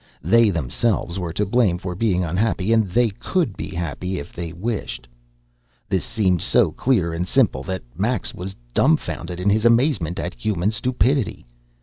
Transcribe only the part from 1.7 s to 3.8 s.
for being unhappy, and they could be